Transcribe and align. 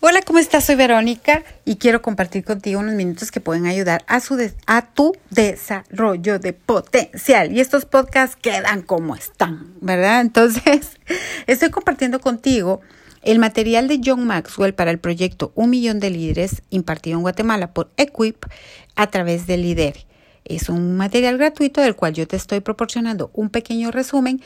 Hola, 0.00 0.22
¿cómo 0.22 0.38
estás? 0.38 0.64
Soy 0.64 0.76
Verónica 0.76 1.42
y 1.64 1.74
quiero 1.74 2.02
compartir 2.02 2.44
contigo 2.44 2.78
unos 2.78 2.94
minutos 2.94 3.32
que 3.32 3.40
pueden 3.40 3.66
ayudar 3.66 4.04
a, 4.06 4.20
su 4.20 4.38
a 4.66 4.86
tu 4.92 5.12
desarrollo 5.30 6.38
de 6.38 6.52
potencial. 6.52 7.50
Y 7.50 7.58
estos 7.58 7.84
podcasts 7.84 8.36
quedan 8.40 8.82
como 8.82 9.16
están, 9.16 9.74
¿verdad? 9.80 10.20
Entonces, 10.22 11.00
estoy 11.48 11.70
compartiendo 11.70 12.20
contigo 12.20 12.80
el 13.22 13.40
material 13.40 13.88
de 13.88 14.00
John 14.04 14.24
Maxwell 14.24 14.72
para 14.72 14.92
el 14.92 15.00
proyecto 15.00 15.50
Un 15.56 15.70
Millón 15.70 15.98
de 15.98 16.10
Líderes 16.10 16.62
impartido 16.70 17.16
en 17.16 17.22
Guatemala 17.22 17.74
por 17.74 17.90
Equip 17.96 18.44
a 18.94 19.08
través 19.08 19.48
de 19.48 19.56
Lider. 19.56 20.06
Es 20.44 20.68
un 20.68 20.96
material 20.96 21.38
gratuito 21.38 21.80
del 21.80 21.96
cual 21.96 22.12
yo 22.12 22.28
te 22.28 22.36
estoy 22.36 22.60
proporcionando 22.60 23.32
un 23.34 23.50
pequeño 23.50 23.90
resumen 23.90 24.40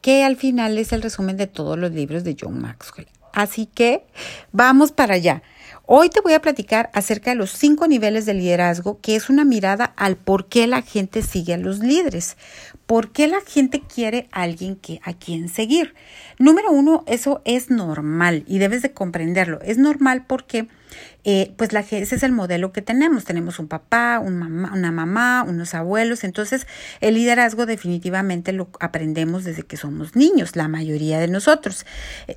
que 0.00 0.22
al 0.22 0.36
final 0.36 0.78
es 0.78 0.92
el 0.92 1.02
resumen 1.02 1.36
de 1.36 1.48
todos 1.48 1.76
los 1.76 1.90
libros 1.90 2.22
de 2.22 2.36
John 2.40 2.60
Maxwell. 2.60 3.08
Así 3.32 3.66
que 3.66 4.04
vamos 4.52 4.92
para 4.92 5.14
allá. 5.14 5.42
Hoy 5.92 6.08
te 6.08 6.20
voy 6.20 6.34
a 6.34 6.40
platicar 6.40 6.88
acerca 6.92 7.30
de 7.30 7.36
los 7.36 7.50
cinco 7.50 7.88
niveles 7.88 8.24
de 8.24 8.34
liderazgo, 8.34 9.00
que 9.00 9.16
es 9.16 9.28
una 9.28 9.44
mirada 9.44 9.86
al 9.96 10.16
por 10.16 10.46
qué 10.46 10.68
la 10.68 10.82
gente 10.82 11.20
sigue 11.20 11.54
a 11.54 11.58
los 11.58 11.80
líderes, 11.80 12.36
por 12.86 13.10
qué 13.10 13.26
la 13.26 13.40
gente 13.40 13.80
quiere 13.80 14.28
a 14.30 14.42
alguien 14.42 14.76
que, 14.76 15.00
a 15.02 15.14
quien 15.14 15.48
seguir. 15.48 15.94
Número 16.38 16.70
uno, 16.70 17.02
eso 17.08 17.42
es 17.44 17.70
normal 17.70 18.44
y 18.46 18.58
debes 18.58 18.82
de 18.82 18.92
comprenderlo. 18.92 19.60
Es 19.62 19.78
normal 19.78 20.24
porque 20.28 20.68
eh, 21.24 21.52
pues 21.56 21.72
la, 21.72 21.80
ese 21.80 22.14
es 22.14 22.22
el 22.22 22.32
modelo 22.32 22.72
que 22.72 22.82
tenemos. 22.82 23.24
Tenemos 23.24 23.58
un 23.58 23.68
papá, 23.68 24.20
un 24.20 24.38
mamá, 24.38 24.72
una 24.74 24.92
mamá, 24.92 25.44
unos 25.46 25.74
abuelos. 25.74 26.24
Entonces, 26.24 26.66
el 27.00 27.14
liderazgo 27.14 27.66
definitivamente 27.66 28.52
lo 28.52 28.68
aprendemos 28.80 29.44
desde 29.44 29.62
que 29.62 29.76
somos 29.76 30.16
niños, 30.16 30.56
la 30.56 30.68
mayoría 30.68 31.18
de 31.18 31.28
nosotros. 31.28 31.84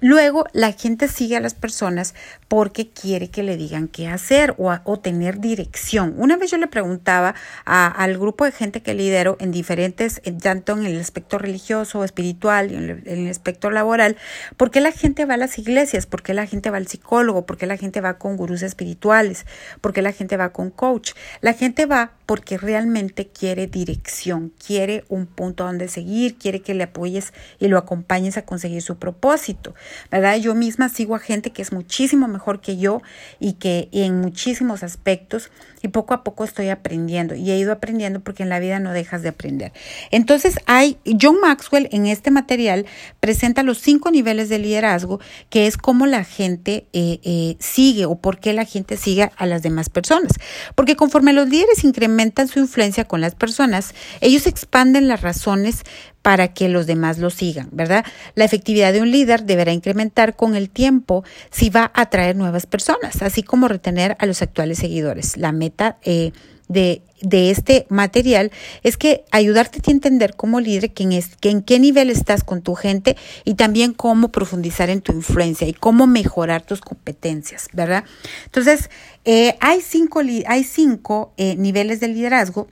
Luego, 0.01 0.45
la 0.53 0.71
gente 0.71 1.07
sigue 1.07 1.37
a 1.37 1.39
las 1.39 1.53
personas 1.53 2.13
porque 2.47 2.89
quiere 2.89 3.29
que 3.29 3.43
le 3.43 3.57
digan 3.57 3.87
qué 3.87 4.07
hacer 4.07 4.55
o, 4.57 4.73
o 4.83 4.99
tener 4.99 5.39
dirección. 5.39 6.15
Una 6.17 6.37
vez 6.37 6.51
yo 6.51 6.57
le 6.57 6.67
preguntaba 6.67 7.35
al 7.65 8.17
grupo 8.17 8.45
de 8.45 8.51
gente 8.51 8.81
que 8.81 8.93
lidero 8.93 9.37
en 9.39 9.51
diferentes, 9.51 10.21
tanto 10.41 10.73
en 10.73 10.85
el 10.85 10.99
aspecto 10.99 11.37
religioso, 11.37 12.03
espiritual 12.03 12.71
y 12.71 12.75
en 12.75 12.89
el, 12.89 13.07
el 13.07 13.29
aspecto 13.29 13.69
laboral, 13.69 14.17
¿por 14.57 14.71
qué 14.71 14.81
la 14.81 14.91
gente 14.91 15.25
va 15.25 15.35
a 15.35 15.37
las 15.37 15.57
iglesias? 15.57 16.05
¿Por 16.05 16.21
qué 16.23 16.33
la 16.33 16.45
gente 16.47 16.69
va 16.69 16.77
al 16.77 16.87
psicólogo? 16.87 17.45
¿Por 17.45 17.57
qué 17.57 17.65
la 17.65 17.77
gente 17.77 18.01
va 18.01 18.17
con 18.17 18.37
gurús 18.37 18.63
espirituales, 18.73 19.45
porque 19.81 20.01
la 20.01 20.11
gente 20.11 20.37
va 20.37 20.51
con 20.51 20.69
coach. 20.69 21.13
La 21.41 21.53
gente 21.53 21.85
va 21.85 22.11
porque 22.25 22.57
realmente 22.57 23.27
quiere 23.27 23.67
dirección, 23.67 24.53
quiere 24.65 25.03
un 25.09 25.25
punto 25.25 25.65
donde 25.65 25.87
seguir, 25.87 26.35
quiere 26.35 26.61
que 26.61 26.73
le 26.73 26.83
apoyes 26.83 27.33
y 27.59 27.67
lo 27.67 27.77
acompañes 27.77 28.37
a 28.37 28.45
conseguir 28.45 28.81
su 28.81 28.97
propósito, 28.97 29.75
¿verdad? 30.09 30.37
Yo 30.37 30.55
misma 30.55 30.89
sigo 30.89 31.15
a 31.15 31.19
gente 31.19 31.51
que 31.51 31.61
es 31.61 31.73
muchísimo 31.73 32.27
mejor 32.27 32.61
que 32.61 32.77
yo 32.77 33.01
y 33.39 33.53
que 33.53 33.89
en 33.91 34.21
muchísimos 34.21 34.83
aspectos 34.83 35.51
y 35.81 35.89
poco 35.89 36.13
a 36.13 36.23
poco 36.23 36.45
estoy 36.45 36.69
aprendiendo 36.69 37.35
y 37.35 37.51
he 37.51 37.57
ido 37.57 37.73
aprendiendo 37.73 38.21
porque 38.21 38.43
en 38.43 38.49
la 38.49 38.59
vida 38.59 38.79
no 38.79 38.93
dejas 38.93 39.21
de 39.21 39.29
aprender. 39.29 39.73
Entonces 40.11 40.55
hay, 40.65 40.97
John 41.21 41.41
Maxwell 41.41 41.89
en 41.91 42.05
este 42.05 42.31
material 42.31 42.85
presenta 43.19 43.63
los 43.63 43.79
cinco 43.79 44.11
niveles 44.11 44.47
de 44.47 44.59
liderazgo, 44.59 45.19
que 45.49 45.67
es 45.67 45.75
cómo 45.75 46.05
la 46.05 46.23
gente 46.23 46.87
eh, 46.93 47.19
eh, 47.23 47.57
sigue 47.59 48.05
o 48.05 48.15
por 48.15 48.39
qué 48.39 48.53
la 48.53 48.63
gente 48.63 48.95
sigue 48.95 49.29
a 49.35 49.45
las 49.45 49.61
demás 49.61 49.89
personas. 49.89 50.31
Porque 50.75 50.95
conforme 50.95 51.33
los 51.33 51.49
líderes 51.49 51.83
incrementan 51.83 52.12
su 52.47 52.59
influencia 52.59 53.05
con 53.05 53.21
las 53.21 53.35
personas, 53.35 53.93
ellos 54.21 54.47
expanden 54.47 55.07
las 55.07 55.21
razones 55.21 55.83
para 56.21 56.53
que 56.53 56.69
los 56.69 56.87
demás 56.87 57.19
lo 57.19 57.29
sigan, 57.29 57.69
¿verdad? 57.71 58.05
La 58.35 58.45
efectividad 58.45 58.93
de 58.93 59.01
un 59.01 59.11
líder 59.11 59.43
deberá 59.43 59.73
incrementar 59.73 60.35
con 60.35 60.55
el 60.55 60.69
tiempo 60.69 61.23
si 61.51 61.69
va 61.69 61.91
a 61.93 62.01
atraer 62.01 62.35
nuevas 62.35 62.65
personas, 62.65 63.21
así 63.21 63.43
como 63.43 63.67
retener 63.67 64.15
a 64.19 64.25
los 64.25 64.41
actuales 64.41 64.77
seguidores. 64.77 65.37
La 65.37 65.51
meta 65.51 65.97
eh, 66.03 66.31
de, 66.73 67.01
de, 67.21 67.51
este 67.51 67.85
material 67.89 68.51
es 68.83 68.97
que 68.97 69.23
ayudarte 69.31 69.79
a 69.85 69.91
entender 69.91 70.35
como 70.35 70.59
líder 70.59 70.91
que 70.91 71.03
en, 71.03 71.13
es, 71.13 71.35
que 71.37 71.49
en 71.49 71.61
qué 71.61 71.79
nivel 71.79 72.09
estás 72.09 72.43
con 72.43 72.61
tu 72.61 72.75
gente 72.75 73.15
y 73.45 73.53
también 73.53 73.93
cómo 73.93 74.29
profundizar 74.29 74.89
en 74.89 75.01
tu 75.01 75.13
influencia 75.13 75.67
y 75.67 75.73
cómo 75.73 76.07
mejorar 76.07 76.63
tus 76.63 76.81
competencias, 76.81 77.69
¿verdad? 77.73 78.03
Entonces, 78.45 78.89
eh, 79.25 79.55
hay 79.61 79.81
cinco, 79.81 80.21
hay 80.47 80.63
cinco 80.63 81.33
eh, 81.37 81.55
niveles 81.55 81.99
de 81.99 82.09
liderazgo 82.09 82.67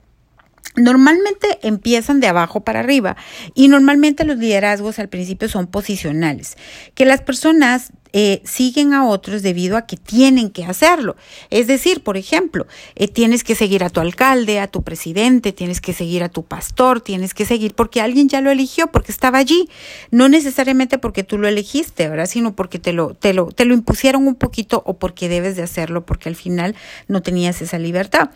Normalmente 0.74 1.58
empiezan 1.62 2.20
de 2.20 2.28
abajo 2.28 2.60
para 2.60 2.80
arriba 2.80 3.16
y 3.54 3.68
normalmente 3.68 4.24
los 4.24 4.38
liderazgos 4.38 4.98
al 4.98 5.10
principio 5.10 5.48
son 5.48 5.66
posicionales, 5.66 6.56
que 6.94 7.04
las 7.04 7.20
personas 7.20 7.92
eh, 8.14 8.42
siguen 8.44 8.92
a 8.92 9.06
otros 9.06 9.42
debido 9.42 9.76
a 9.76 9.86
que 9.86 9.96
tienen 9.96 10.50
que 10.50 10.64
hacerlo. 10.64 11.16
Es 11.50 11.66
decir, 11.66 12.02
por 12.02 12.16
ejemplo, 12.18 12.66
eh, 12.94 13.08
tienes 13.08 13.42
que 13.42 13.54
seguir 13.54 13.84
a 13.84 13.90
tu 13.90 14.00
alcalde, 14.00 14.60
a 14.60 14.66
tu 14.66 14.82
presidente, 14.82 15.52
tienes 15.52 15.80
que 15.80 15.92
seguir 15.92 16.22
a 16.22 16.28
tu 16.28 16.42
pastor, 16.42 17.00
tienes 17.00 17.32
que 17.32 17.46
seguir 17.46 17.74
porque 17.74 18.00
alguien 18.00 18.28
ya 18.28 18.40
lo 18.40 18.50
eligió, 18.50 18.88
porque 18.88 19.12
estaba 19.12 19.38
allí, 19.38 19.68
no 20.10 20.28
necesariamente 20.28 20.98
porque 20.98 21.22
tú 21.22 21.38
lo 21.38 21.48
elegiste, 21.48 22.08
¿verdad? 22.08 22.26
Sino 22.26 22.54
porque 22.54 22.78
te 22.78 22.92
lo, 22.92 23.14
te 23.14 23.32
lo, 23.32 23.48
te 23.48 23.64
lo 23.64 23.72
impusieron 23.74 24.26
un 24.26 24.34
poquito 24.34 24.82
o 24.86 24.98
porque 24.98 25.28
debes 25.30 25.56
de 25.56 25.62
hacerlo, 25.62 26.04
porque 26.04 26.28
al 26.28 26.36
final 26.36 26.74
no 27.08 27.22
tenías 27.22 27.62
esa 27.62 27.78
libertad. 27.78 28.30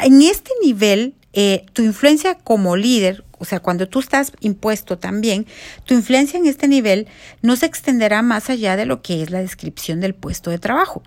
En 0.00 0.22
este 0.22 0.52
nivel 0.62 1.14
eh, 1.32 1.66
tu 1.72 1.82
influencia 1.82 2.36
como 2.36 2.76
líder, 2.76 3.24
o 3.38 3.44
sea, 3.44 3.60
cuando 3.60 3.88
tú 3.88 4.00
estás 4.00 4.32
impuesto 4.40 4.98
también, 4.98 5.46
tu 5.84 5.94
influencia 5.94 6.38
en 6.38 6.46
este 6.46 6.68
nivel 6.68 7.06
no 7.42 7.56
se 7.56 7.66
extenderá 7.66 8.22
más 8.22 8.50
allá 8.50 8.76
de 8.76 8.86
lo 8.86 9.02
que 9.02 9.22
es 9.22 9.30
la 9.30 9.40
descripción 9.40 10.00
del 10.00 10.14
puesto 10.14 10.50
de 10.50 10.58
trabajo. 10.58 11.02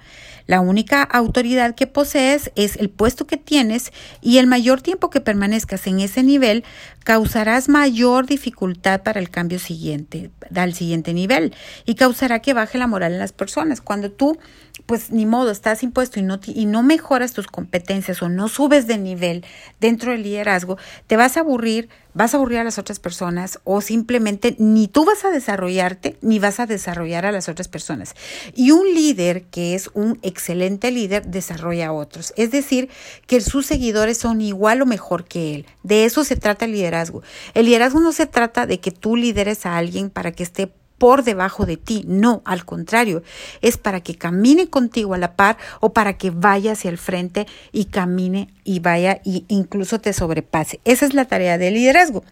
La 0.48 0.62
única 0.62 1.04
autoridad 1.04 1.76
que 1.76 1.88
posees 1.88 2.52
es 2.56 2.76
el 2.78 2.90
puesto 2.90 3.28
que 3.28 3.38
tienes 3.38 3.92
y 4.22 4.38
el 4.38 4.48
mayor 4.48 4.82
tiempo 4.82 5.10
que 5.10 5.22
permanezcas 5.22 5.88
en 5.88 6.00
ese 6.00 6.24
nivel 6.24 6.64
causarás 7.04 7.68
mayor 7.68 8.28
dificultad 8.28 9.02
para 9.02 9.20
el 9.20 9.30
cambio 9.30 9.60
siguiente, 9.60 10.30
al 10.56 10.74
siguiente 10.74 11.14
nivel 11.14 11.54
y 11.86 11.96
causará 11.96 12.40
que 12.40 12.54
baje 12.54 12.78
la 12.78 12.88
moral 12.88 13.14
en 13.14 13.20
las 13.20 13.34
personas. 13.34 13.82
Cuando 13.82 14.12
tú, 14.12 14.38
pues 14.86 15.12
ni 15.12 15.26
modo, 15.26 15.52
estás 15.52 15.84
impuesto 15.84 16.20
y 16.20 16.24
no, 16.24 16.40
y 16.46 16.66
no 16.66 16.84
mejoras 16.84 17.34
tus 17.34 17.48
competencias 17.48 18.22
o 18.22 18.30
no 18.30 18.48
subes 18.48 18.88
de 18.88 18.98
nivel 18.98 19.46
dentro 19.80 20.12
del 20.12 20.24
liderazgo, 20.24 20.78
te 21.08 21.18
vas 21.18 21.38
a 21.38 21.42
aburrir, 21.42 21.90
vas 22.14 22.34
a 22.34 22.38
aburrir 22.38 22.60
a 22.60 22.64
las 22.64 22.78
otras 22.78 23.00
personas 23.00 23.60
o 23.64 23.82
simplemente 23.82 24.56
ni 24.60 24.88
tú 24.88 25.06
vas 25.06 25.26
a 25.26 25.32
desarrollarte 25.32 26.18
ni 26.22 26.40
vas 26.40 26.60
a 26.60 26.66
desarrollar 26.66 27.26
a 27.26 27.32
las 27.32 27.50
otras 27.50 27.68
personas. 27.68 28.16
Y 28.56 28.72
un 28.72 28.94
líder 28.94 29.44
que 29.44 29.74
es 29.76 29.90
un 29.94 30.20
excelente 30.32 30.90
líder 30.92 31.28
desarrolla 31.28 31.88
a 31.88 31.94
otros. 31.94 32.34
Es 32.36 32.50
decir, 32.52 32.90
que 33.28 33.42
sus 33.42 33.66
seguidores 33.66 34.18
son 34.18 34.42
igual 34.42 34.82
o 34.82 34.86
mejor 34.86 35.26
que 35.26 35.56
él. 35.56 35.66
De 35.84 36.06
eso 36.06 36.24
se 36.24 36.36
trata 36.36 36.66
el 36.66 36.72
liderazgo. 36.72 37.22
El 37.54 37.68
liderazgo 37.68 38.00
no 38.00 38.12
se 38.12 38.26
trata 38.26 38.66
de 38.66 38.80
que 38.80 38.92
tú 38.92 39.16
lideres 39.16 39.66
a 39.66 39.78
alguien 39.78 40.10
para 40.10 40.32
que 40.32 40.44
esté 40.44 40.72
por 41.02 41.24
debajo 41.24 41.66
de 41.66 41.78
ti. 41.78 42.04
No, 42.06 42.44
al 42.46 42.64
contrario, 42.64 43.24
es 43.62 43.78
para 43.78 44.02
que 44.02 44.20
camine 44.20 44.70
contigo 44.70 45.16
a 45.16 45.18
la 45.18 45.36
par 45.36 45.58
o 45.80 45.94
para 45.94 46.16
que 46.16 46.30
vaya 46.30 46.74
hacia 46.74 46.92
el 46.92 47.00
frente 47.00 47.48
y 47.72 47.86
camine 47.86 48.54
y 48.64 48.82
vaya 48.82 49.20
e 49.26 49.44
incluso 49.48 50.00
te 50.00 50.14
sobrepase. 50.14 50.80
Esa 50.86 51.08
es 51.08 51.16
la 51.16 51.26
tarea 51.26 51.58
del 51.58 51.74
liderazgo. 51.74 52.24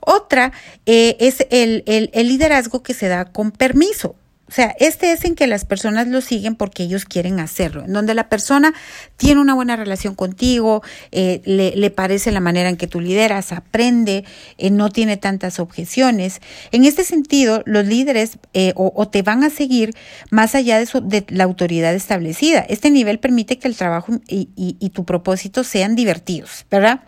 Otra 0.00 0.50
eh, 0.84 1.16
es 1.20 1.46
el, 1.50 1.84
el, 1.86 2.10
el 2.12 2.26
liderazgo 2.26 2.82
que 2.82 2.92
se 2.92 3.06
da 3.06 3.26
con 3.26 3.52
permiso. 3.52 4.16
O 4.48 4.52
sea, 4.52 4.74
este 4.78 5.12
es 5.12 5.24
en 5.24 5.34
que 5.34 5.46
las 5.46 5.66
personas 5.66 6.08
lo 6.08 6.22
siguen 6.22 6.56
porque 6.56 6.82
ellos 6.82 7.04
quieren 7.04 7.38
hacerlo, 7.38 7.84
en 7.84 7.92
donde 7.92 8.14
la 8.14 8.28
persona 8.30 8.72
tiene 9.16 9.40
una 9.40 9.54
buena 9.54 9.76
relación 9.76 10.14
contigo, 10.14 10.82
eh, 11.12 11.42
le, 11.44 11.76
le, 11.76 11.90
parece 11.90 12.32
la 12.32 12.40
manera 12.40 12.70
en 12.70 12.76
que 12.76 12.86
tú 12.86 13.00
lideras, 13.00 13.52
aprende, 13.52 14.24
eh, 14.56 14.70
no 14.70 14.88
tiene 14.88 15.18
tantas 15.18 15.60
objeciones. 15.60 16.40
En 16.72 16.84
este 16.84 17.04
sentido, 17.04 17.62
los 17.66 17.86
líderes 17.86 18.38
eh, 18.54 18.72
o, 18.74 19.08
te 19.08 19.22
van 19.22 19.44
a 19.44 19.50
seguir 19.50 19.94
más 20.30 20.54
allá 20.54 20.78
de, 20.78 20.86
su, 20.86 21.06
la 21.28 21.44
autoridad 21.44 21.94
establecida. 21.94 22.60
Este 22.60 22.90
nivel 22.90 23.18
permite 23.18 23.58
que 23.58 23.68
el 23.68 23.76
trabajo 23.76 24.14
y, 24.28 24.48
y, 24.56 24.76
y 24.80 24.90
tu 24.90 25.04
propósito 25.04 25.62
sean 25.62 25.94
divertidos, 25.94 26.64
¿verdad? 26.70 27.00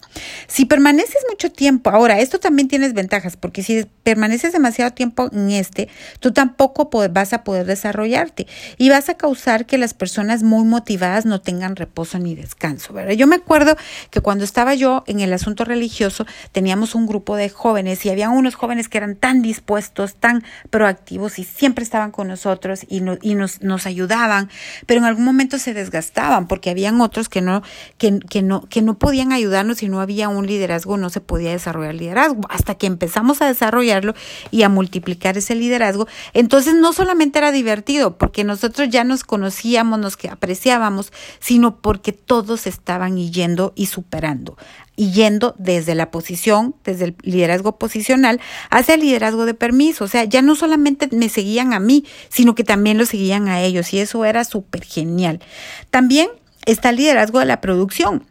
Si 0.47 0.67
permaneces 0.67 1.25
mucho 1.31 1.51
tiempo, 1.51 1.91
ahora, 1.91 2.21
esto 2.21 2.39
también 2.39 2.69
tienes 2.69 2.93
ventajas, 2.93 3.37
porque 3.37 3.63
si 3.63 3.87
permaneces 4.03 4.53
demasiado 4.53 4.93
tiempo 4.93 5.31
en 5.33 5.51
este, 5.51 5.89
tú 6.19 6.33
tampoco 6.33 6.91
vas 7.11 7.30
a 7.33 7.45
poder 7.45 7.67
desarrollarte 7.67 8.47
y 8.77 8.91
vas 8.91 9.09
a 9.09 9.15
causar 9.15 9.67
que 9.67 9.79
las 9.79 9.95
personas 9.95 10.43
muy 10.43 10.65
motivadas 10.65 11.27
no 11.27 11.41
tengan 11.41 11.77
reposo 11.77 12.19
ni 12.19 12.35
descanso, 12.35 12.93
¿verdad? 12.93 13.13
Yo 13.13 13.27
me 13.27 13.37
acuerdo 13.37 13.77
que 14.11 14.21
cuando 14.21 14.45
estaba 14.45 14.75
yo 14.75 15.05
en 15.07 15.21
el 15.21 15.33
asunto 15.33 15.65
religioso 15.65 16.27
teníamos 16.53 16.95
un 16.95 17.07
grupo 17.07 17.37
de 17.37 17.49
jóvenes 17.49 18.05
y 18.05 18.11
había 18.11 18.31
unos 18.31 18.55
jóvenes 18.55 18.89
que 18.89 18.99
eran 18.99 19.17
tan 19.17 19.43
dispuestos, 19.43 20.15
tan 20.15 20.45
proactivos 20.71 21.39
y 21.39 21.45
siempre 21.45 21.85
estaban 21.85 22.11
con 22.11 22.29
nosotros 22.29 22.87
y, 22.89 23.01
no, 23.01 23.19
y 23.21 23.35
nos, 23.35 23.63
nos 23.63 23.87
ayudaban, 23.87 24.51
pero 24.87 25.01
en 25.01 25.07
algún 25.07 25.25
momento 25.25 25.59
se 25.59 25.75
desgastaban 25.75 26.47
porque 26.49 26.71
habían 26.71 27.01
otros 27.01 27.29
que 27.29 27.41
no, 27.41 27.63
que, 27.99 28.19
que 28.29 28.43
no, 28.43 28.63
que 28.69 28.83
no 28.83 28.99
podían 28.99 29.33
ayudarnos 29.33 29.83
y 29.83 29.89
no 29.89 30.01
había 30.01 30.29
un 30.29 30.47
liderazgo, 30.47 30.97
no 30.97 31.11
se 31.11 31.21
podía 31.21 31.51
desarrollar 31.51 31.95
liderazgo. 31.95 32.43
Hasta 32.49 32.75
que 32.75 32.87
empezamos 32.87 33.43
a 33.43 33.47
desarrollarlo 33.47 34.15
y 34.51 34.63
a 34.63 34.69
multiplicar 34.69 35.37
ese 35.39 35.55
liderazgo, 35.55 36.07
entonces 36.33 36.75
no 36.75 36.93
solamente 36.93 37.20
era 37.23 37.53
divertido 37.53 38.19
porque 38.19 38.45
nosotros 38.45 38.89
ya 38.89 39.05
nos 39.05 39.25
conocíamos, 39.25 39.99
nos 39.99 40.17
apreciábamos, 40.31 41.13
sino 41.39 41.81
porque 41.81 42.13
todos 42.13 42.67
estaban 42.67 43.17
yendo 43.17 43.73
y 43.77 43.87
superando 43.87 44.57
yendo 44.97 45.55
desde 45.59 45.95
la 45.95 46.11
posición, 46.11 46.75
desde 46.85 47.07
el 47.07 47.17
liderazgo 47.23 47.79
posicional, 47.79 48.41
hacia 48.69 48.95
el 48.95 49.01
liderazgo 49.01 49.47
de 49.47 49.55
permiso. 49.55 50.05
O 50.05 50.09
sea, 50.09 50.25
ya 50.25 50.43
no 50.43 50.55
solamente 50.55 51.09
me 51.13 51.29
seguían 51.29 51.73
a 51.73 51.81
mí, 51.81 52.05
sino 52.29 52.55
que 52.55 52.65
también 52.65 52.99
lo 52.99 53.07
seguían 53.07 53.49
a 53.49 53.63
ellos 53.63 53.93
y 53.95 54.01
eso 54.01 54.25
era 54.25 54.45
súper 54.45 54.85
genial. 54.85 55.41
También 55.91 56.29
está 56.67 56.91
el 56.91 56.97
liderazgo 56.97 57.39
de 57.39 57.47
la 57.47 57.61
producción. 57.61 58.27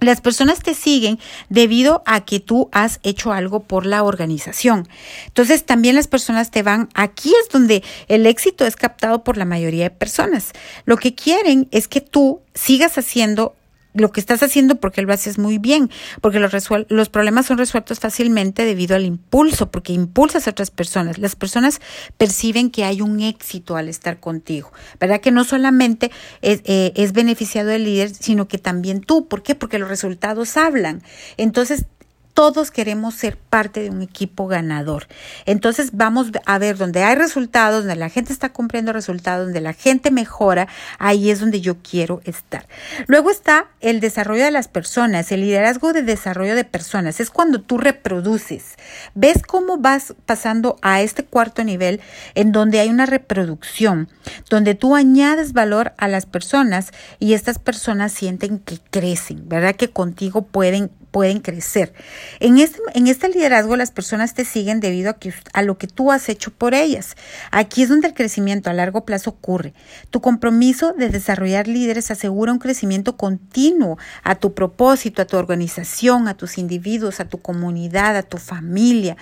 Las 0.00 0.20
personas 0.20 0.60
te 0.60 0.74
siguen 0.74 1.18
debido 1.48 2.02
a 2.04 2.24
que 2.24 2.38
tú 2.38 2.68
has 2.72 3.00
hecho 3.02 3.32
algo 3.32 3.60
por 3.60 3.86
la 3.86 4.02
organización. 4.02 4.86
Entonces 5.26 5.64
también 5.64 5.94
las 5.94 6.06
personas 6.06 6.50
te 6.50 6.62
van, 6.62 6.90
aquí 6.94 7.32
es 7.42 7.48
donde 7.48 7.82
el 8.08 8.26
éxito 8.26 8.66
es 8.66 8.76
captado 8.76 9.24
por 9.24 9.38
la 9.38 9.46
mayoría 9.46 9.84
de 9.84 9.90
personas. 9.90 10.52
Lo 10.84 10.98
que 10.98 11.14
quieren 11.14 11.68
es 11.70 11.88
que 11.88 12.02
tú 12.02 12.40
sigas 12.54 12.98
haciendo 12.98 13.54
lo 13.96 14.12
que 14.12 14.20
estás 14.20 14.42
haciendo 14.42 14.76
porque 14.76 15.02
lo 15.02 15.12
haces 15.12 15.38
muy 15.38 15.58
bien, 15.58 15.90
porque 16.20 16.38
los, 16.38 16.52
los 16.88 17.08
problemas 17.08 17.46
son 17.46 17.58
resueltos 17.58 18.00
fácilmente 18.00 18.64
debido 18.64 18.96
al 18.96 19.04
impulso, 19.04 19.70
porque 19.70 19.92
impulsas 19.92 20.46
a 20.46 20.50
otras 20.50 20.70
personas. 20.70 21.18
Las 21.18 21.36
personas 21.36 21.80
perciben 22.16 22.70
que 22.70 22.84
hay 22.84 23.00
un 23.00 23.20
éxito 23.20 23.76
al 23.76 23.88
estar 23.88 24.20
contigo, 24.20 24.72
¿verdad? 25.00 25.20
Que 25.20 25.30
no 25.30 25.44
solamente 25.44 26.10
es, 26.42 26.62
eh, 26.64 26.92
es 26.96 27.12
beneficiado 27.12 27.70
el 27.70 27.84
líder, 27.84 28.10
sino 28.14 28.48
que 28.48 28.58
también 28.58 29.00
tú. 29.00 29.28
¿Por 29.28 29.42
qué? 29.42 29.54
Porque 29.54 29.78
los 29.78 29.88
resultados 29.88 30.56
hablan. 30.56 31.02
Entonces, 31.36 31.86
todos 32.36 32.70
queremos 32.70 33.14
ser 33.14 33.38
parte 33.38 33.80
de 33.82 33.88
un 33.88 34.02
equipo 34.02 34.46
ganador. 34.46 35.06
Entonces 35.46 35.92
vamos 35.94 36.32
a 36.44 36.58
ver 36.58 36.76
donde 36.76 37.02
hay 37.02 37.14
resultados, 37.14 37.84
donde 37.84 37.96
la 37.96 38.10
gente 38.10 38.30
está 38.30 38.52
cumpliendo 38.52 38.92
resultados, 38.92 39.46
donde 39.46 39.62
la 39.62 39.72
gente 39.72 40.10
mejora, 40.10 40.68
ahí 40.98 41.30
es 41.30 41.40
donde 41.40 41.62
yo 41.62 41.78
quiero 41.78 42.20
estar. 42.24 42.68
Luego 43.06 43.30
está 43.30 43.68
el 43.80 44.00
desarrollo 44.00 44.44
de 44.44 44.50
las 44.50 44.68
personas, 44.68 45.32
el 45.32 45.40
liderazgo 45.40 45.94
de 45.94 46.02
desarrollo 46.02 46.54
de 46.54 46.64
personas. 46.64 47.20
Es 47.20 47.30
cuando 47.30 47.62
tú 47.62 47.78
reproduces. 47.78 48.74
¿Ves 49.14 49.40
cómo 49.42 49.78
vas 49.78 50.14
pasando 50.26 50.76
a 50.82 51.00
este 51.00 51.24
cuarto 51.24 51.64
nivel 51.64 52.02
en 52.34 52.52
donde 52.52 52.80
hay 52.80 52.90
una 52.90 53.06
reproducción, 53.06 54.10
donde 54.50 54.74
tú 54.74 54.94
añades 54.94 55.54
valor 55.54 55.94
a 55.96 56.06
las 56.06 56.26
personas 56.26 56.92
y 57.18 57.32
estas 57.32 57.58
personas 57.58 58.12
sienten 58.12 58.58
que 58.58 58.78
crecen, 58.90 59.48
¿verdad? 59.48 59.74
Que 59.74 59.88
contigo 59.88 60.42
pueden 60.42 60.90
pueden 61.16 61.40
crecer. 61.40 61.94
En 62.40 62.58
este, 62.58 62.78
en 62.92 63.06
este 63.06 63.30
liderazgo 63.30 63.74
las 63.76 63.90
personas 63.90 64.34
te 64.34 64.44
siguen 64.44 64.80
debido 64.80 65.08
a, 65.08 65.14
que, 65.14 65.32
a 65.54 65.62
lo 65.62 65.78
que 65.78 65.86
tú 65.86 66.12
has 66.12 66.28
hecho 66.28 66.50
por 66.50 66.74
ellas. 66.74 67.16
Aquí 67.50 67.82
es 67.82 67.88
donde 67.88 68.08
el 68.08 68.12
crecimiento 68.12 68.68
a 68.68 68.74
largo 68.74 69.06
plazo 69.06 69.30
ocurre. 69.30 69.72
Tu 70.10 70.20
compromiso 70.20 70.92
de 70.92 71.08
desarrollar 71.08 71.68
líderes 71.68 72.10
asegura 72.10 72.52
un 72.52 72.58
crecimiento 72.58 73.16
continuo 73.16 73.96
a 74.24 74.34
tu 74.34 74.52
propósito, 74.52 75.22
a 75.22 75.24
tu 75.24 75.38
organización, 75.38 76.28
a 76.28 76.36
tus 76.36 76.58
individuos, 76.58 77.18
a 77.18 77.24
tu 77.24 77.38
comunidad, 77.40 78.14
a 78.14 78.22
tu 78.22 78.36
familia. 78.36 79.16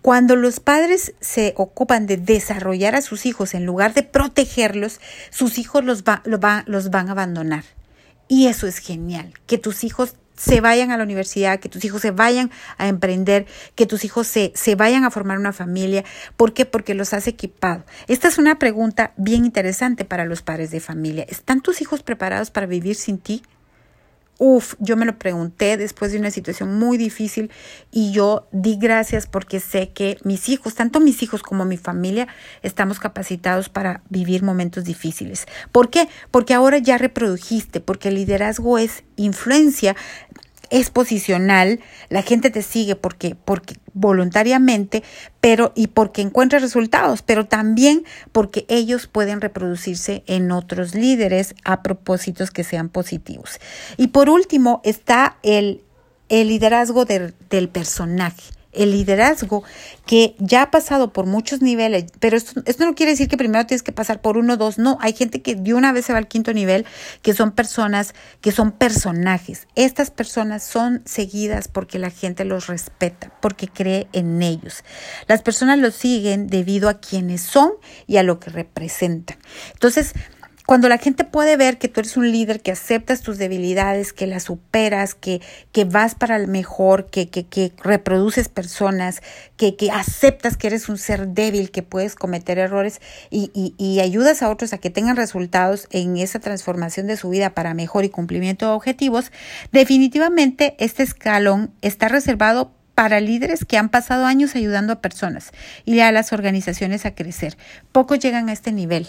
Cuando 0.00 0.36
los 0.36 0.60
padres 0.60 1.12
se 1.20 1.52
ocupan 1.58 2.06
de 2.06 2.16
desarrollar 2.16 2.94
a 2.94 3.02
sus 3.02 3.26
hijos 3.26 3.52
en 3.52 3.66
lugar 3.66 3.92
de 3.92 4.02
protegerlos, 4.02 4.98
sus 5.28 5.58
hijos 5.58 5.84
los, 5.84 6.04
va, 6.04 6.22
los 6.64 6.88
van 6.88 7.08
a 7.08 7.12
abandonar. 7.12 7.64
Y 8.28 8.46
eso 8.46 8.66
es 8.66 8.78
genial, 8.78 9.34
que 9.46 9.58
tus 9.58 9.84
hijos 9.84 10.14
se 10.36 10.60
vayan 10.60 10.90
a 10.90 10.96
la 10.96 11.04
universidad, 11.04 11.60
que 11.60 11.68
tus 11.68 11.84
hijos 11.84 12.02
se 12.02 12.10
vayan 12.10 12.50
a 12.78 12.88
emprender, 12.88 13.46
que 13.74 13.86
tus 13.86 14.04
hijos 14.04 14.26
se, 14.26 14.52
se 14.54 14.74
vayan 14.74 15.04
a 15.04 15.10
formar 15.10 15.38
una 15.38 15.52
familia. 15.52 16.04
¿Por 16.36 16.52
qué? 16.52 16.66
Porque 16.66 16.94
los 16.94 17.12
has 17.12 17.26
equipado. 17.26 17.84
Esta 18.08 18.28
es 18.28 18.38
una 18.38 18.58
pregunta 18.58 19.12
bien 19.16 19.44
interesante 19.44 20.04
para 20.04 20.24
los 20.24 20.42
padres 20.42 20.70
de 20.70 20.80
familia. 20.80 21.24
¿Están 21.28 21.60
tus 21.60 21.80
hijos 21.80 22.02
preparados 22.02 22.50
para 22.50 22.66
vivir 22.66 22.96
sin 22.96 23.18
ti? 23.18 23.42
Uf, 24.38 24.74
yo 24.80 24.96
me 24.96 25.06
lo 25.06 25.16
pregunté 25.16 25.76
después 25.76 26.10
de 26.10 26.18
una 26.18 26.32
situación 26.32 26.76
muy 26.76 26.98
difícil 26.98 27.52
y 27.92 28.10
yo 28.10 28.48
di 28.50 28.76
gracias 28.76 29.28
porque 29.28 29.60
sé 29.60 29.90
que 29.90 30.18
mis 30.24 30.48
hijos, 30.48 30.74
tanto 30.74 30.98
mis 30.98 31.22
hijos 31.22 31.42
como 31.42 31.64
mi 31.64 31.76
familia, 31.76 32.26
estamos 32.62 32.98
capacitados 32.98 33.68
para 33.68 34.02
vivir 34.08 34.42
momentos 34.42 34.84
difíciles. 34.84 35.46
¿Por 35.70 35.88
qué? 35.88 36.08
Porque 36.32 36.52
ahora 36.52 36.78
ya 36.78 36.98
reprodujiste, 36.98 37.80
porque 37.80 38.08
el 38.08 38.16
liderazgo 38.16 38.78
es 38.78 39.04
influencia 39.16 39.94
es 40.74 40.90
posicional, 40.90 41.78
la 42.08 42.22
gente 42.22 42.50
te 42.50 42.60
sigue 42.60 42.96
porque, 42.96 43.36
porque 43.36 43.76
voluntariamente, 43.92 45.04
pero 45.40 45.72
y 45.76 45.86
porque 45.86 46.20
encuentra 46.20 46.58
resultados, 46.58 47.22
pero 47.22 47.46
también 47.46 48.04
porque 48.32 48.66
ellos 48.68 49.06
pueden 49.06 49.40
reproducirse 49.40 50.24
en 50.26 50.50
otros 50.50 50.96
líderes 50.96 51.54
a 51.64 51.80
propósitos 51.84 52.50
que 52.50 52.64
sean 52.64 52.88
positivos. 52.88 53.60
Y 53.96 54.08
por 54.08 54.28
último 54.28 54.80
está 54.82 55.36
el, 55.44 55.80
el 56.28 56.48
liderazgo 56.48 57.04
del 57.04 57.68
personaje 57.68 58.42
el 58.74 58.92
liderazgo 58.92 59.64
que 60.06 60.34
ya 60.38 60.62
ha 60.62 60.70
pasado 60.70 61.12
por 61.12 61.26
muchos 61.26 61.62
niveles, 61.62 62.06
pero 62.20 62.36
esto, 62.36 62.62
no 62.84 62.94
quiere 62.94 63.12
decir 63.12 63.28
que 63.28 63.36
primero 63.36 63.66
tienes 63.66 63.82
que 63.82 63.92
pasar 63.92 64.20
por 64.20 64.36
uno 64.36 64.54
o 64.54 64.56
dos, 64.56 64.78
no, 64.78 64.98
hay 65.00 65.12
gente 65.14 65.42
que 65.42 65.54
de 65.54 65.74
una 65.74 65.92
vez 65.92 66.06
se 66.06 66.12
va 66.12 66.18
al 66.18 66.28
quinto 66.28 66.52
nivel, 66.52 66.84
que 67.22 67.34
son 67.34 67.52
personas, 67.52 68.14
que 68.40 68.52
son 68.52 68.72
personajes. 68.72 69.66
Estas 69.74 70.10
personas 70.10 70.62
son 70.62 71.02
seguidas 71.04 71.68
porque 71.68 71.98
la 71.98 72.10
gente 72.10 72.44
los 72.44 72.66
respeta, 72.66 73.32
porque 73.40 73.68
cree 73.68 74.08
en 74.12 74.42
ellos. 74.42 74.84
Las 75.26 75.42
personas 75.42 75.78
los 75.78 75.94
siguen 75.94 76.48
debido 76.48 76.88
a 76.88 77.00
quienes 77.00 77.40
son 77.40 77.72
y 78.06 78.18
a 78.18 78.22
lo 78.22 78.40
que 78.40 78.50
representan. 78.50 79.38
Entonces, 79.72 80.14
cuando 80.66 80.88
la 80.88 80.98
gente 80.98 81.24
puede 81.24 81.56
ver 81.56 81.78
que 81.78 81.88
tú 81.88 82.00
eres 82.00 82.16
un 82.16 82.30
líder, 82.30 82.62
que 82.62 82.72
aceptas 82.72 83.20
tus 83.20 83.36
debilidades, 83.36 84.12
que 84.12 84.26
las 84.26 84.44
superas, 84.44 85.14
que, 85.14 85.42
que 85.72 85.84
vas 85.84 86.14
para 86.14 86.36
el 86.36 86.48
mejor, 86.48 87.06
que, 87.10 87.28
que, 87.28 87.46
que 87.46 87.72
reproduces 87.82 88.48
personas, 88.48 89.20
que, 89.56 89.76
que 89.76 89.90
aceptas 89.90 90.56
que 90.56 90.68
eres 90.68 90.88
un 90.88 90.96
ser 90.96 91.28
débil, 91.28 91.70
que 91.70 91.82
puedes 91.82 92.14
cometer 92.14 92.58
errores 92.58 93.00
y, 93.30 93.50
y, 93.52 93.74
y 93.76 94.00
ayudas 94.00 94.42
a 94.42 94.48
otros 94.48 94.72
a 94.72 94.78
que 94.78 94.90
tengan 94.90 95.16
resultados 95.16 95.86
en 95.90 96.16
esa 96.16 96.40
transformación 96.40 97.06
de 97.06 97.18
su 97.18 97.28
vida 97.28 97.50
para 97.50 97.74
mejor 97.74 98.04
y 98.04 98.08
cumplimiento 98.08 98.66
de 98.66 98.72
objetivos, 98.72 99.32
definitivamente 99.70 100.76
este 100.78 101.02
escalón 101.02 101.72
está 101.82 102.08
reservado 102.08 102.72
para 102.94 103.20
líderes 103.20 103.64
que 103.64 103.76
han 103.76 103.88
pasado 103.88 104.24
años 104.24 104.54
ayudando 104.54 104.92
a 104.92 105.00
personas 105.00 105.50
y 105.84 105.98
a 106.00 106.12
las 106.12 106.32
organizaciones 106.32 107.04
a 107.06 107.14
crecer. 107.14 107.56
Pocos 107.92 108.18
llegan 108.18 108.48
a 108.48 108.52
este 108.52 108.72
nivel. 108.72 109.08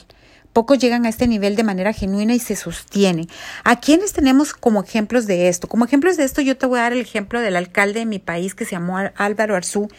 Pocos 0.55 0.79
llegan 0.79 1.05
a 1.05 1.09
este 1.09 1.27
nivel 1.27 1.57
de 1.57 1.65
manera 1.65 1.91
genuina 1.91 2.33
y 2.33 2.39
se 2.39 2.55
sostienen. 2.55 3.27
¿A 3.65 3.81
quiénes 3.81 4.13
tenemos 4.13 4.53
como 4.53 4.81
ejemplos 4.81 5.27
de 5.27 5.49
esto? 5.49 5.67
Como 5.67 5.83
ejemplos 5.83 6.15
de 6.15 6.23
esto 6.23 6.41
yo 6.41 6.55
te 6.55 6.65
voy 6.65 6.79
a 6.79 6.83
dar 6.83 6.93
el 6.93 7.01
ejemplo 7.01 7.41
del 7.41 7.57
alcalde 7.57 7.99
de 7.99 8.05
mi 8.05 8.19
país 8.19 8.55
que 8.55 8.63
se 8.63 8.71
llamó 8.71 8.97
Álvaro 9.17 9.57
Arzú. 9.57 9.89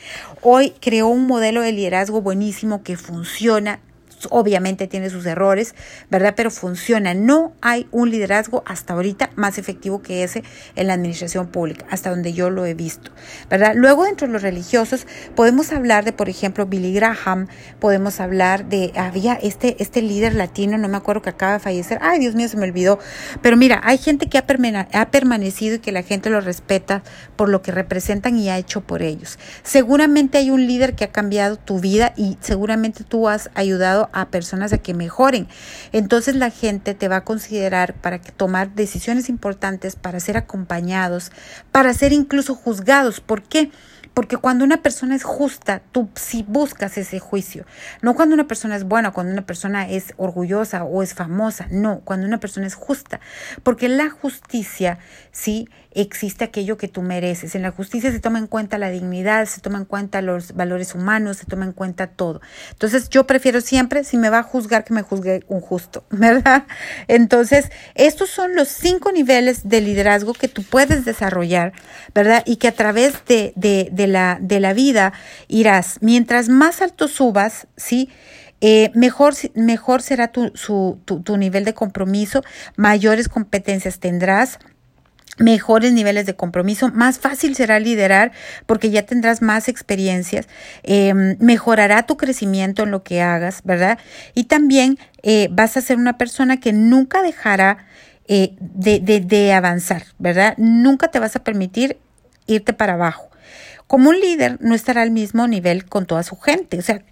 Hoy 0.40 0.72
creó 0.80 1.08
un 1.08 1.26
modelo 1.26 1.60
de 1.60 1.72
liderazgo 1.72 2.22
buenísimo 2.22 2.82
que 2.82 2.96
funciona 2.96 3.80
obviamente 4.30 4.86
tiene 4.86 5.10
sus 5.10 5.26
errores, 5.26 5.74
¿verdad? 6.10 6.34
Pero 6.36 6.50
funciona. 6.50 7.14
No 7.14 7.54
hay 7.60 7.88
un 7.90 8.10
liderazgo 8.10 8.62
hasta 8.66 8.94
ahorita 8.94 9.30
más 9.36 9.58
efectivo 9.58 10.02
que 10.02 10.22
ese 10.22 10.42
en 10.74 10.86
la 10.86 10.94
administración 10.94 11.48
pública, 11.48 11.86
hasta 11.90 12.10
donde 12.10 12.32
yo 12.32 12.50
lo 12.50 12.66
he 12.66 12.74
visto, 12.74 13.10
¿verdad? 13.50 13.72
Luego, 13.74 14.04
dentro 14.04 14.26
de 14.26 14.32
los 14.32 14.42
religiosos, 14.42 15.06
podemos 15.34 15.72
hablar 15.72 16.04
de, 16.04 16.12
por 16.12 16.28
ejemplo, 16.28 16.66
Billy 16.66 16.92
Graham, 16.92 17.48
podemos 17.80 18.20
hablar 18.20 18.68
de, 18.68 18.92
había 18.96 19.34
este, 19.34 19.76
este 19.82 20.02
líder 20.02 20.34
latino, 20.34 20.78
no 20.78 20.88
me 20.88 20.96
acuerdo 20.96 21.22
que 21.22 21.30
acaba 21.30 21.54
de 21.54 21.58
fallecer, 21.60 21.98
ay 22.02 22.18
Dios 22.18 22.34
mío, 22.34 22.48
se 22.48 22.56
me 22.56 22.64
olvidó, 22.64 22.98
pero 23.42 23.56
mira, 23.56 23.80
hay 23.84 23.98
gente 23.98 24.28
que 24.28 24.38
ha, 24.38 24.44
ha 24.92 25.10
permanecido 25.10 25.76
y 25.76 25.78
que 25.78 25.92
la 25.92 26.02
gente 26.02 26.30
lo 26.30 26.40
respeta 26.40 27.02
por 27.36 27.48
lo 27.48 27.62
que 27.62 27.72
representan 27.72 28.36
y 28.38 28.48
ha 28.48 28.58
hecho 28.58 28.80
por 28.80 29.02
ellos. 29.02 29.38
Seguramente 29.62 30.38
hay 30.38 30.50
un 30.50 30.66
líder 30.66 30.94
que 30.94 31.04
ha 31.04 31.12
cambiado 31.12 31.56
tu 31.56 31.80
vida 31.80 32.12
y 32.16 32.38
seguramente 32.40 33.04
tú 33.04 33.28
has 33.28 33.50
ayudado 33.54 34.10
a 34.16 34.30
personas 34.30 34.72
a 34.72 34.78
que 34.78 34.94
mejoren. 34.94 35.46
Entonces 35.92 36.34
la 36.34 36.50
gente 36.50 36.94
te 36.94 37.08
va 37.08 37.16
a 37.16 37.24
considerar 37.24 37.94
para 37.94 38.18
tomar 38.18 38.74
decisiones 38.74 39.28
importantes, 39.28 39.94
para 39.94 40.20
ser 40.20 40.36
acompañados, 40.36 41.30
para 41.70 41.92
ser 41.92 42.12
incluso 42.12 42.54
juzgados. 42.54 43.20
¿Por 43.20 43.42
qué? 43.42 43.70
Porque 44.16 44.38
cuando 44.38 44.64
una 44.64 44.80
persona 44.80 45.14
es 45.14 45.24
justa, 45.24 45.82
tú 45.92 46.08
sí 46.14 46.42
buscas 46.48 46.96
ese 46.96 47.18
juicio. 47.18 47.66
No 48.00 48.14
cuando 48.14 48.34
una 48.34 48.48
persona 48.48 48.74
es 48.74 48.84
buena, 48.84 49.10
cuando 49.10 49.30
una 49.30 49.44
persona 49.44 49.90
es 49.90 50.14
orgullosa 50.16 50.84
o 50.84 51.02
es 51.02 51.12
famosa. 51.12 51.66
No, 51.70 52.00
cuando 52.00 52.26
una 52.26 52.40
persona 52.40 52.66
es 52.66 52.74
justa. 52.74 53.20
Porque 53.62 53.90
la 53.90 54.08
justicia, 54.08 54.98
sí, 55.32 55.68
existe 55.90 56.44
aquello 56.44 56.78
que 56.78 56.88
tú 56.88 57.02
mereces. 57.02 57.54
En 57.54 57.60
la 57.60 57.72
justicia 57.72 58.10
se 58.10 58.20
toma 58.20 58.38
en 58.38 58.46
cuenta 58.46 58.78
la 58.78 58.88
dignidad, 58.88 59.44
se 59.44 59.60
toma 59.60 59.76
en 59.78 59.84
cuenta 59.84 60.22
los 60.22 60.54
valores 60.54 60.94
humanos, 60.94 61.36
se 61.36 61.44
toma 61.44 61.66
en 61.66 61.72
cuenta 61.72 62.06
todo. 62.06 62.40
Entonces 62.70 63.10
yo 63.10 63.26
prefiero 63.26 63.60
siempre, 63.60 64.02
si 64.02 64.16
me 64.16 64.30
va 64.30 64.38
a 64.38 64.42
juzgar, 64.42 64.84
que 64.84 64.94
me 64.94 65.02
juzgue 65.02 65.44
un 65.48 65.60
justo, 65.60 66.04
¿verdad? 66.10 66.64
Entonces, 67.08 67.70
estos 67.94 68.30
son 68.30 68.54
los 68.54 68.68
cinco 68.68 69.12
niveles 69.12 69.68
de 69.68 69.82
liderazgo 69.82 70.32
que 70.32 70.48
tú 70.48 70.62
puedes 70.62 71.04
desarrollar, 71.04 71.72
¿verdad? 72.14 72.42
Y 72.46 72.56
que 72.56 72.68
a 72.68 72.72
través 72.72 73.24
de 73.26 73.52
la, 74.06 74.38
de 74.40 74.60
la 74.60 74.72
vida 74.72 75.12
irás, 75.48 75.98
mientras 76.00 76.48
más 76.48 76.82
alto 76.82 77.08
subas, 77.08 77.66
¿sí? 77.76 78.08
eh, 78.60 78.90
mejor, 78.94 79.34
mejor 79.54 80.02
será 80.02 80.28
tu, 80.28 80.50
tu, 80.50 81.20
tu 81.22 81.36
nivel 81.36 81.64
de 81.64 81.74
compromiso, 81.74 82.42
mayores 82.76 83.28
competencias 83.28 83.98
tendrás 83.98 84.58
mejores 85.38 85.92
niveles 85.92 86.24
de 86.24 86.34
compromiso, 86.34 86.90
más 86.92 87.18
fácil 87.18 87.54
será 87.54 87.78
liderar 87.78 88.32
porque 88.64 88.90
ya 88.90 89.02
tendrás 89.04 89.42
más 89.42 89.68
experiencias, 89.68 90.48
eh, 90.82 91.12
mejorará 91.40 92.04
tu 92.06 92.16
crecimiento 92.16 92.84
en 92.84 92.90
lo 92.90 93.02
que 93.02 93.20
hagas, 93.20 93.60
¿verdad? 93.62 93.98
Y 94.34 94.44
también 94.44 94.98
eh, 95.22 95.48
vas 95.50 95.76
a 95.76 95.82
ser 95.82 95.98
una 95.98 96.16
persona 96.16 96.58
que 96.58 96.72
nunca 96.72 97.20
dejará 97.20 97.86
eh, 98.28 98.56
de, 98.60 98.98
de, 98.98 99.20
de 99.20 99.52
avanzar, 99.52 100.04
¿verdad? 100.18 100.54
Nunca 100.56 101.08
te 101.08 101.18
vas 101.18 101.36
a 101.36 101.44
permitir 101.44 101.98
irte 102.46 102.72
para 102.72 102.94
abajo. 102.94 103.28
Como 103.86 104.10
un 104.10 104.20
líder 104.20 104.58
no 104.60 104.74
estará 104.74 105.02
al 105.02 105.10
mismo 105.10 105.46
nivel 105.46 105.86
con 105.86 106.06
toda 106.06 106.22
su 106.22 106.36
gente, 106.36 106.78
o 106.78 106.82
sea, 106.82 107.02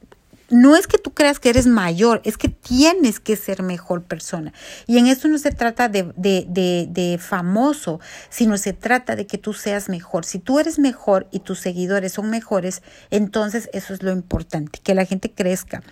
no 0.51 0.77
es 0.77 0.87
que 0.87 0.99
tú 0.99 1.13
creas 1.13 1.41
que 1.41 1.49
eres 1.49 1.67
mayor, 1.67 2.21
es 2.25 2.37
que 2.37 2.49
tienes 2.49 3.19
que 3.19 3.37
ser 3.37 3.63
mejor 3.63 4.03
persona. 4.03 4.53
Y 4.87 4.99
en 4.99 5.07
esto 5.07 5.29
no 5.29 5.39
se 5.39 5.51
trata 5.51 5.89
de, 5.89 6.13
de, 6.17 6.47
de, 6.49 6.87
de, 6.89 7.19
famoso, 7.19 8.01
sino 8.29 8.59
se 8.59 8.73
trata 8.73 9.17
de 9.17 9.27
que 9.27 9.39
tú 9.39 9.53
seas 9.53 9.89
mejor. 9.89 10.25
Si 10.25 10.39
tú 10.39 10.61
eres 10.61 10.79
mejor 10.79 11.27
y 11.31 11.41
tus 11.41 11.61
seguidores 11.61 12.13
son 12.13 12.31
mejores, 12.31 12.83
entonces 13.11 13.71
eso 13.73 13.95
es 13.95 14.03
lo 14.03 14.13
importante, 14.13 14.81
que 14.83 14.95
la 14.95 15.07
gente 15.07 15.31
crezca. 15.33 15.83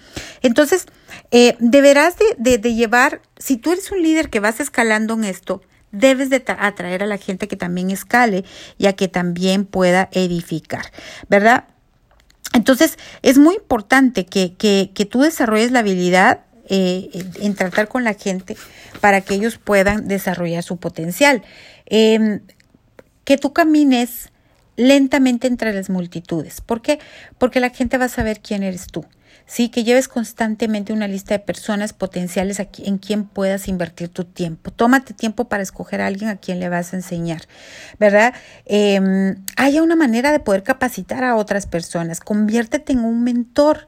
Entonces, 0.42 0.86
eh, 1.30 1.56
deberás 1.58 2.16
de, 2.38 2.58
de 2.58 2.74
llevar, 2.74 3.22
si 3.38 3.56
tú 3.56 3.72
eres 3.72 3.90
un 3.90 4.02
líder 4.02 4.28
que 4.28 4.40
vas 4.40 4.60
escalando 4.60 5.14
en 5.14 5.24
esto, 5.24 5.62
debes 5.92 6.30
de 6.30 6.42
atraer 6.46 7.02
a 7.02 7.06
la 7.06 7.18
gente 7.18 7.46
que 7.48 7.56
también 7.56 7.90
escale 7.90 8.44
y 8.78 8.86
a 8.86 8.94
que 8.94 9.08
también 9.08 9.64
pueda 9.64 10.08
edificar, 10.12 10.86
¿verdad? 11.28 11.64
Entonces, 12.54 12.98
es 13.22 13.38
muy 13.38 13.54
importante 13.54 14.26
que, 14.26 14.54
que, 14.54 14.90
que 14.94 15.04
tú 15.04 15.20
desarrolles 15.20 15.70
la 15.70 15.78
habilidad 15.78 16.40
eh, 16.68 17.10
en 17.40 17.54
tratar 17.54 17.88
con 17.88 18.04
la 18.04 18.14
gente 18.14 18.56
para 19.00 19.20
que 19.20 19.34
ellos 19.34 19.58
puedan 19.58 20.08
desarrollar 20.08 20.62
su 20.62 20.78
potencial. 20.78 21.42
Eh, 21.86 22.40
que 23.24 23.36
tú 23.36 23.52
camines 23.52 24.30
lentamente 24.76 25.46
entre 25.46 25.72
las 25.72 25.90
multitudes. 25.90 26.60
¿Por 26.60 26.82
qué? 26.82 26.98
Porque 27.38 27.60
la 27.60 27.70
gente 27.70 27.98
va 27.98 28.06
a 28.06 28.08
saber 28.08 28.40
quién 28.40 28.62
eres 28.62 28.86
tú. 28.86 29.04
¿Sí? 29.46 29.68
Que 29.68 29.84
lleves 29.84 30.08
constantemente 30.08 30.92
una 30.92 31.08
lista 31.08 31.34
de 31.34 31.38
personas 31.38 31.92
potenciales 31.92 32.60
en 32.60 32.98
quien 32.98 33.24
puedas 33.24 33.68
invertir 33.68 34.08
tu 34.08 34.24
tiempo. 34.24 34.70
Tómate 34.70 35.14
tiempo 35.14 35.48
para 35.48 35.62
escoger 35.62 36.00
a 36.00 36.06
alguien 36.06 36.30
a 36.30 36.36
quien 36.36 36.60
le 36.60 36.68
vas 36.68 36.92
a 36.92 36.96
enseñar, 36.96 37.42
¿verdad? 37.98 38.34
Eh, 38.66 39.34
haya 39.56 39.82
una 39.82 39.96
manera 39.96 40.32
de 40.32 40.40
poder 40.40 40.62
capacitar 40.62 41.24
a 41.24 41.36
otras 41.36 41.66
personas. 41.66 42.20
Conviértete 42.20 42.92
en 42.92 43.00
un 43.00 43.22
mentor. 43.24 43.86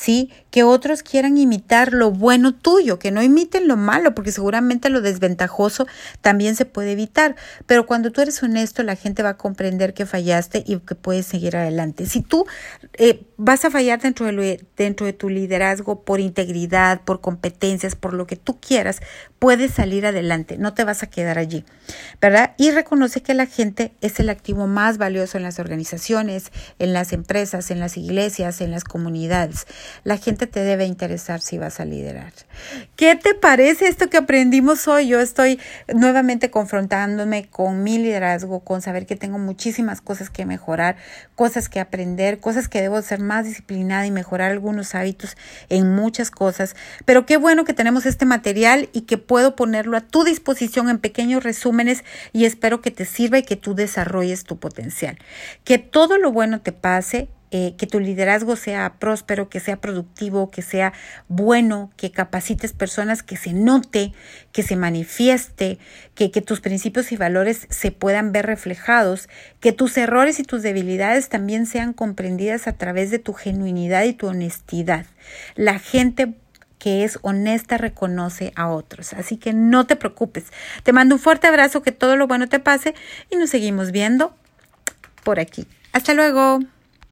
¿Sí? 0.00 0.30
Que 0.50 0.62
otros 0.62 1.02
quieran 1.02 1.36
imitar 1.36 1.92
lo 1.92 2.10
bueno 2.10 2.54
tuyo, 2.54 2.98
que 2.98 3.10
no 3.10 3.22
imiten 3.22 3.68
lo 3.68 3.76
malo, 3.76 4.14
porque 4.14 4.32
seguramente 4.32 4.88
lo 4.88 5.02
desventajoso 5.02 5.86
también 6.22 6.56
se 6.56 6.64
puede 6.64 6.92
evitar. 6.92 7.36
Pero 7.66 7.84
cuando 7.84 8.10
tú 8.10 8.22
eres 8.22 8.42
honesto, 8.42 8.82
la 8.82 8.96
gente 8.96 9.22
va 9.22 9.30
a 9.30 9.36
comprender 9.36 9.92
que 9.92 10.06
fallaste 10.06 10.64
y 10.66 10.78
que 10.78 10.94
puedes 10.94 11.26
seguir 11.26 11.54
adelante. 11.54 12.06
Si 12.06 12.22
tú 12.22 12.46
eh, 12.94 13.26
vas 13.36 13.66
a 13.66 13.70
fallar 13.70 14.00
dentro 14.00 14.24
de, 14.24 14.32
lo, 14.32 14.42
dentro 14.74 15.04
de 15.04 15.12
tu 15.12 15.28
liderazgo 15.28 16.02
por 16.02 16.18
integridad, 16.18 17.02
por 17.02 17.20
competencias, 17.20 17.94
por 17.94 18.14
lo 18.14 18.26
que 18.26 18.36
tú 18.36 18.58
quieras, 18.58 19.00
puedes 19.38 19.72
salir 19.72 20.06
adelante, 20.06 20.56
no 20.56 20.72
te 20.72 20.84
vas 20.84 21.02
a 21.02 21.10
quedar 21.10 21.36
allí, 21.38 21.66
¿verdad? 22.22 22.54
Y 22.56 22.70
reconoce 22.70 23.20
que 23.22 23.34
la 23.34 23.44
gente 23.44 23.92
es 24.00 24.18
el 24.18 24.30
activo 24.30 24.66
más 24.66 24.96
valioso 24.96 25.36
en 25.36 25.44
las 25.44 25.58
organizaciones, 25.58 26.52
en 26.78 26.94
las 26.94 27.12
empresas, 27.12 27.70
en 27.70 27.80
las 27.80 27.98
iglesias, 27.98 28.62
en 28.62 28.70
las 28.70 28.84
comunidades 28.84 29.66
la 30.04 30.16
gente 30.16 30.46
te 30.46 30.60
debe 30.60 30.84
interesar 30.84 31.40
si 31.40 31.58
vas 31.58 31.80
a 31.80 31.84
liderar. 31.84 32.32
¿Qué 32.96 33.16
te 33.16 33.34
parece 33.34 33.88
esto 33.88 34.10
que 34.10 34.16
aprendimos 34.16 34.88
hoy? 34.88 35.08
Yo 35.08 35.20
estoy 35.20 35.60
nuevamente 35.92 36.50
confrontándome 36.50 37.48
con 37.48 37.82
mi 37.82 37.98
liderazgo, 37.98 38.60
con 38.60 38.82
saber 38.82 39.06
que 39.06 39.16
tengo 39.16 39.38
muchísimas 39.38 40.00
cosas 40.00 40.30
que 40.30 40.46
mejorar, 40.46 40.96
cosas 41.34 41.68
que 41.68 41.80
aprender, 41.80 42.40
cosas 42.40 42.68
que 42.68 42.80
debo 42.82 43.00
ser 43.02 43.20
más 43.20 43.44
disciplinada 43.44 44.06
y 44.06 44.10
mejorar 44.10 44.50
algunos 44.50 44.94
hábitos 44.94 45.36
en 45.68 45.94
muchas 45.94 46.30
cosas. 46.30 46.76
Pero 47.04 47.26
qué 47.26 47.36
bueno 47.36 47.64
que 47.64 47.74
tenemos 47.74 48.06
este 48.06 48.26
material 48.26 48.88
y 48.92 49.02
que 49.02 49.18
puedo 49.18 49.56
ponerlo 49.56 49.96
a 49.96 50.02
tu 50.02 50.24
disposición 50.24 50.88
en 50.88 50.98
pequeños 50.98 51.42
resúmenes 51.42 52.04
y 52.32 52.44
espero 52.44 52.80
que 52.80 52.90
te 52.90 53.04
sirva 53.04 53.38
y 53.38 53.42
que 53.42 53.56
tú 53.56 53.74
desarrolles 53.74 54.44
tu 54.44 54.58
potencial. 54.58 55.18
Que 55.64 55.78
todo 55.78 56.18
lo 56.18 56.32
bueno 56.32 56.60
te 56.60 56.72
pase 56.72 57.28
eh, 57.52 57.74
que 57.76 57.86
tu 57.86 57.98
liderazgo 57.98 58.54
sea 58.54 58.94
próspero, 58.98 59.48
que 59.48 59.58
sea 59.60 59.80
productivo, 59.80 60.50
que 60.50 60.62
sea 60.62 60.92
bueno, 61.28 61.90
que 61.96 62.12
capacites 62.12 62.72
personas, 62.72 63.22
que 63.22 63.36
se 63.36 63.52
note, 63.52 64.12
que 64.52 64.62
se 64.62 64.76
manifieste, 64.76 65.78
que, 66.14 66.30
que 66.30 66.42
tus 66.42 66.60
principios 66.60 67.10
y 67.12 67.16
valores 67.16 67.66
se 67.70 67.90
puedan 67.90 68.32
ver 68.32 68.46
reflejados, 68.46 69.28
que 69.58 69.72
tus 69.72 69.96
errores 69.96 70.38
y 70.38 70.44
tus 70.44 70.62
debilidades 70.62 71.28
también 71.28 71.66
sean 71.66 71.92
comprendidas 71.92 72.68
a 72.68 72.74
través 72.74 73.10
de 73.10 73.18
tu 73.18 73.32
genuinidad 73.32 74.04
y 74.04 74.12
tu 74.12 74.28
honestidad. 74.28 75.06
La 75.56 75.78
gente 75.78 76.34
que 76.80 77.04
es 77.04 77.18
honesta 77.22 77.78
reconoce 77.78 78.52
a 78.56 78.68
otros. 78.68 79.12
Así 79.12 79.36
que 79.36 79.52
no 79.52 79.86
te 79.86 79.96
preocupes. 79.96 80.46
Te 80.82 80.92
mando 80.92 81.14
un 81.16 81.20
fuerte 81.20 81.46
abrazo, 81.46 81.82
que 81.82 81.92
todo 81.92 82.16
lo 82.16 82.26
bueno 82.26 82.48
te 82.48 82.58
pase 82.58 82.94
y 83.30 83.36
nos 83.36 83.50
seguimos 83.50 83.92
viendo 83.92 84.34
por 85.22 85.38
aquí. 85.38 85.66
Hasta 85.92 86.14
luego. 86.14 86.60